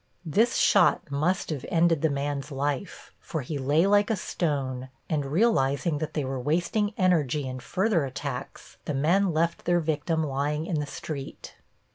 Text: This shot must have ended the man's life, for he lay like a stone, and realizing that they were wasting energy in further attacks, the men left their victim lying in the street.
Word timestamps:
This 0.25 0.55
shot 0.55 1.11
must 1.11 1.51
have 1.51 1.63
ended 1.69 2.01
the 2.01 2.09
man's 2.09 2.51
life, 2.51 3.13
for 3.19 3.41
he 3.41 3.59
lay 3.59 3.85
like 3.85 4.09
a 4.09 4.15
stone, 4.15 4.89
and 5.07 5.27
realizing 5.27 5.99
that 5.99 6.15
they 6.15 6.25
were 6.25 6.39
wasting 6.39 6.95
energy 6.97 7.47
in 7.47 7.59
further 7.59 8.03
attacks, 8.03 8.77
the 8.85 8.95
men 8.95 9.31
left 9.31 9.65
their 9.65 9.79
victim 9.79 10.23
lying 10.23 10.65
in 10.65 10.79
the 10.79 10.87
street. 10.87 11.53